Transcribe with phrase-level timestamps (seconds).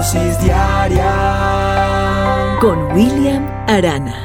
[0.00, 1.12] dosis diaria
[2.58, 4.24] con William Arana.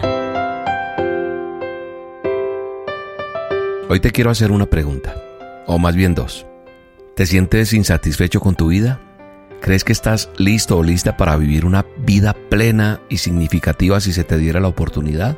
[3.89, 5.21] Hoy te quiero hacer una pregunta,
[5.67, 6.45] o más bien dos.
[7.17, 9.01] ¿Te sientes insatisfecho con tu vida?
[9.59, 14.23] ¿Crees que estás listo o lista para vivir una vida plena y significativa si se
[14.23, 15.35] te diera la oportunidad?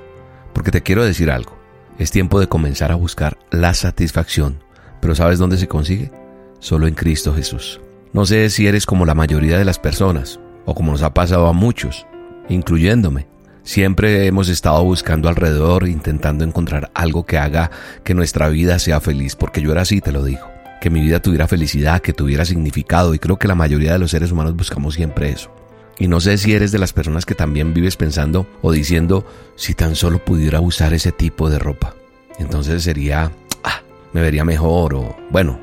[0.53, 1.57] Porque te quiero decir algo.
[1.97, 4.63] Es tiempo de comenzar a buscar la satisfacción.
[5.01, 6.11] Pero ¿sabes dónde se consigue?
[6.59, 7.81] Solo en Cristo Jesús.
[8.17, 11.45] No sé si eres como la mayoría de las personas, o como nos ha pasado
[11.45, 12.07] a muchos,
[12.49, 13.27] incluyéndome.
[13.61, 17.69] Siempre hemos estado buscando alrededor, intentando encontrar algo que haga
[18.03, 20.47] que nuestra vida sea feliz, porque yo era así, te lo digo.
[20.81, 24.09] Que mi vida tuviera felicidad, que tuviera significado, y creo que la mayoría de los
[24.09, 25.53] seres humanos buscamos siempre eso.
[25.99, 29.75] Y no sé si eres de las personas que también vives pensando o diciendo, si
[29.75, 31.93] tan solo pudiera usar ese tipo de ropa,
[32.39, 33.31] entonces sería,
[33.63, 35.59] ah, me vería mejor o, bueno,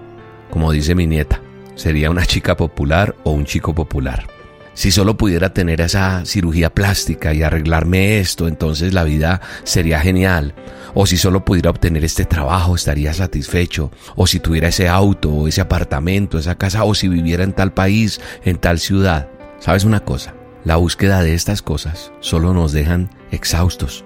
[0.51, 1.41] como dice mi nieta,
[1.75, 4.27] sería una chica popular o un chico popular.
[4.75, 10.55] Si solo pudiera tener esa cirugía plástica y arreglarme esto, entonces la vida sería genial.
[10.95, 13.93] O si solo pudiera obtener este trabajo, estaría satisfecho.
[14.17, 17.73] O si tuviera ese auto, o ese apartamento, esa casa, o si viviera en tal
[17.73, 19.29] país, en tal ciudad.
[19.61, 20.35] ¿Sabes una cosa?
[20.65, 24.05] La búsqueda de estas cosas solo nos dejan exhaustos,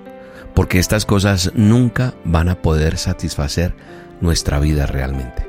[0.55, 3.75] porque estas cosas nunca van a poder satisfacer
[4.21, 5.48] nuestra vida realmente.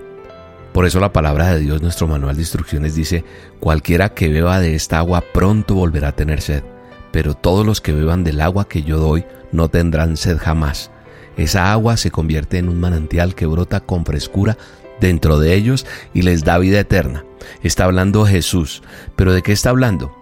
[0.74, 3.24] Por eso la palabra de Dios, nuestro manual de instrucciones, dice,
[3.60, 6.64] cualquiera que beba de esta agua pronto volverá a tener sed,
[7.12, 10.92] pero todos los que beban del agua que yo doy no tendrán sed jamás.
[11.38, 14.58] Esa agua se convierte en un manantial que brota con frescura
[15.00, 17.24] dentro de ellos y les da vida eterna.
[17.64, 18.84] Está hablando Jesús.
[19.16, 20.14] ¿Pero de qué está hablando?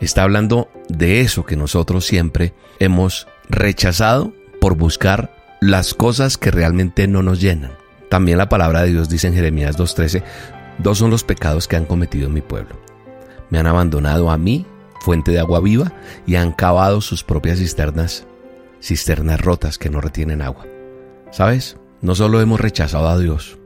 [0.00, 7.06] Está hablando de eso que nosotros siempre hemos rechazado por buscar las cosas que realmente
[7.06, 7.72] no nos llenan.
[8.08, 10.22] También la palabra de Dios dice en Jeremías 2.13,
[10.78, 12.76] dos son los pecados que han cometido mi pueblo.
[13.50, 14.66] Me han abandonado a mí,
[15.00, 15.92] fuente de agua viva,
[16.26, 18.26] y han cavado sus propias cisternas,
[18.80, 20.66] cisternas rotas que no retienen agua.
[21.30, 21.76] ¿Sabes?
[22.00, 23.58] No solo hemos rechazado a Dios,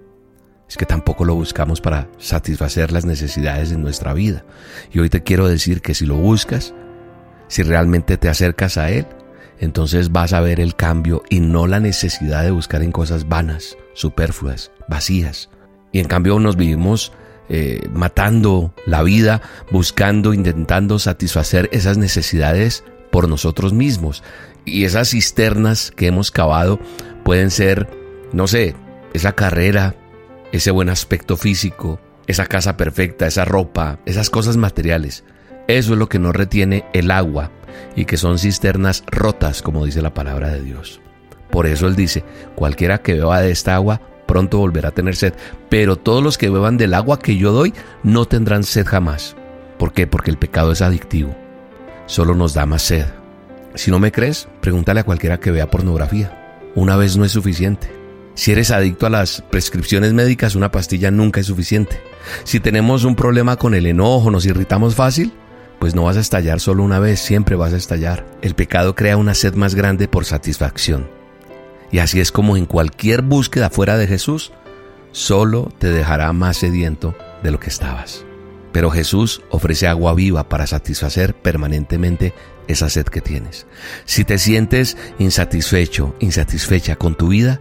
[0.70, 4.44] es que tampoco lo buscamos para satisfacer las necesidades de nuestra vida.
[4.92, 6.74] Y hoy te quiero decir que si lo buscas,
[7.48, 9.04] si realmente te acercas a Él,
[9.60, 13.76] entonces vas a ver el cambio y no la necesidad de buscar en cosas vanas,
[13.92, 15.50] superfluas, vacías.
[15.92, 17.12] Y en cambio nos vivimos
[17.50, 24.22] eh, matando la vida, buscando, intentando satisfacer esas necesidades por nosotros mismos.
[24.64, 26.80] Y esas cisternas que hemos cavado
[27.22, 27.86] pueden ser,
[28.32, 28.74] no sé,
[29.12, 29.94] esa carrera,
[30.52, 35.22] ese buen aspecto físico, esa casa perfecta, esa ropa, esas cosas materiales.
[35.68, 37.50] Eso es lo que no retiene el agua
[37.96, 41.00] y que son cisternas rotas, como dice la palabra de Dios.
[41.50, 45.34] Por eso Él dice, cualquiera que beba de esta agua pronto volverá a tener sed,
[45.68, 49.36] pero todos los que beban del agua que yo doy no tendrán sed jamás.
[49.76, 50.06] ¿Por qué?
[50.06, 51.34] Porque el pecado es adictivo.
[52.06, 53.06] Solo nos da más sed.
[53.74, 56.60] Si no me crees, pregúntale a cualquiera que vea pornografía.
[56.74, 57.90] Una vez no es suficiente.
[58.34, 62.00] Si eres adicto a las prescripciones médicas, una pastilla nunca es suficiente.
[62.44, 65.32] Si tenemos un problema con el enojo, nos irritamos fácil,
[65.80, 68.26] pues no vas a estallar solo una vez, siempre vas a estallar.
[68.42, 71.10] El pecado crea una sed más grande por satisfacción.
[71.90, 74.52] Y así es como en cualquier búsqueda fuera de Jesús,
[75.10, 78.26] solo te dejará más sediento de lo que estabas.
[78.72, 82.34] Pero Jesús ofrece agua viva para satisfacer permanentemente
[82.68, 83.66] esa sed que tienes.
[84.04, 87.60] Si te sientes insatisfecho, insatisfecha con tu vida,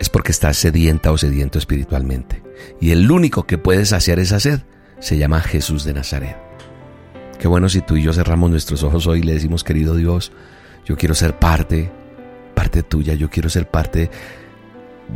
[0.00, 2.42] es porque estás sedienta o sediento espiritualmente.
[2.80, 4.60] Y el único que puede saciar esa sed
[4.98, 6.43] se llama Jesús de Nazaret.
[7.38, 10.32] Qué bueno si tú y yo cerramos nuestros ojos hoy y le decimos, querido Dios,
[10.86, 11.90] yo quiero ser parte,
[12.54, 14.10] parte tuya, yo quiero ser parte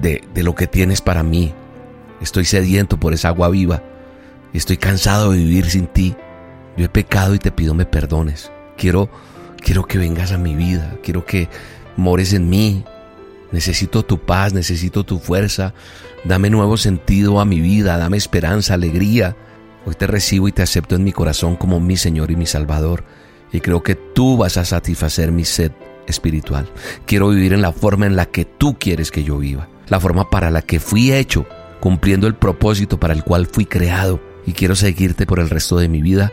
[0.00, 1.54] de, de lo que tienes para mí.
[2.20, 3.82] Estoy sediento por esa agua viva.
[4.52, 6.16] Estoy cansado de vivir sin ti.
[6.76, 8.50] Yo he pecado y te pido me perdones.
[8.76, 9.10] Quiero,
[9.56, 10.96] quiero que vengas a mi vida.
[11.02, 11.48] Quiero que
[11.96, 12.84] mores en mí.
[13.52, 15.74] Necesito tu paz, necesito tu fuerza.
[16.24, 19.36] Dame nuevo sentido a mi vida, dame esperanza, alegría.
[19.88, 23.04] Hoy te recibo y te acepto en mi corazón como mi Señor y mi Salvador.
[23.52, 25.72] Y creo que tú vas a satisfacer mi sed
[26.06, 26.70] espiritual.
[27.06, 29.66] Quiero vivir en la forma en la que tú quieres que yo viva.
[29.88, 31.46] La forma para la que fui hecho,
[31.80, 34.20] cumpliendo el propósito para el cual fui creado.
[34.44, 36.32] y quiero seguirte por el resto de mi vida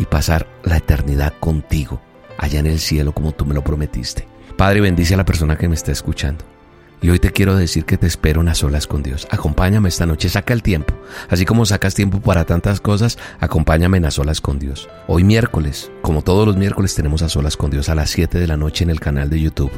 [0.00, 2.00] y pasar la eternidad contigo,
[2.38, 4.26] allá en el cielo como tú me lo prometiste.
[4.56, 6.55] Padre, bendice a la persona que me está escuchando.
[7.02, 9.28] Y hoy te quiero decir que te espero en a solas con Dios.
[9.30, 10.94] Acompáñame esta noche, saca el tiempo.
[11.28, 14.88] Así como sacas tiempo para tantas cosas, acompáñame en a solas con Dios.
[15.06, 18.46] Hoy miércoles, como todos los miércoles, tenemos a solas con Dios a las 7 de
[18.46, 19.72] la noche en el canal de YouTube.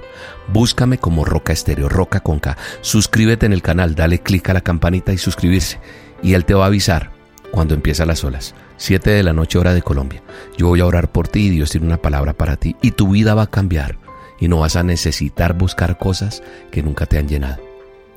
[0.53, 2.57] Búscame como Roca Estéreo, Roca con K.
[2.83, 5.81] Suscríbete en el canal, dale clic a la campanita y suscribirse.
[6.23, 7.11] Y Él te va a avisar
[7.51, 8.55] cuando empieza las olas.
[8.77, 10.23] 7 de la noche hora de Colombia.
[10.57, 12.77] Yo voy a orar por ti y Dios tiene una palabra para ti.
[12.81, 13.99] Y tu vida va a cambiar
[14.41, 17.63] y no vas a necesitar buscar cosas que nunca te han llenado.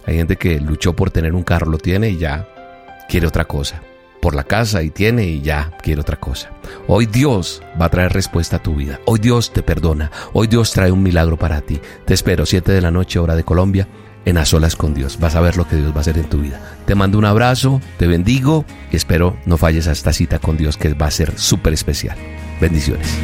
[0.06, 2.48] Hay gente que luchó por tener un carro, lo tiene y ya
[3.08, 3.82] quiere otra cosa.
[4.22, 6.52] Por la casa y tiene y ya quiere otra cosa.
[6.88, 9.00] Hoy Dios va a traer respuesta a tu vida.
[9.06, 10.12] Hoy Dios te perdona.
[10.34, 11.80] Hoy Dios trae un milagro para ti.
[12.06, 13.88] Te espero 7 de la noche hora de Colombia
[14.26, 15.20] en A Solas con Dios.
[15.20, 16.62] Vas a ver lo que Dios va a hacer en tu vida.
[16.86, 20.78] Te mando un abrazo, te bendigo y espero no falles a esta cita con Dios
[20.78, 22.18] que va a ser súper especial.
[22.60, 23.18] Bendiciones.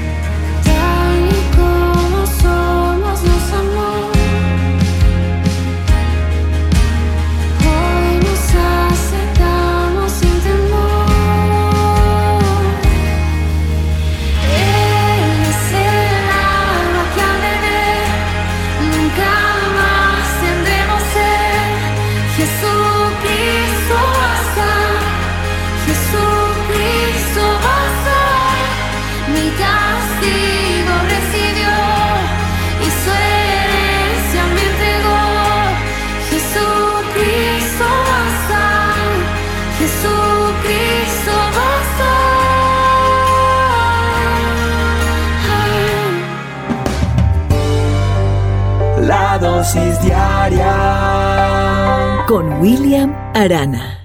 [52.25, 53.96] Con William Arana.